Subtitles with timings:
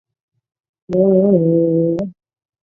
[0.87, 0.97] 丑
[1.31, 2.13] 妮子。